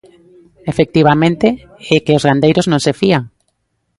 Efectivamente, 0.71 1.47
é 1.95 1.97
que 2.05 2.15
os 2.17 2.25
gandeiros 2.27 2.69
non 2.71 2.83
se 2.85 2.93
fían. 2.99 3.23